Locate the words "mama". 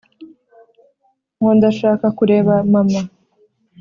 2.73-3.01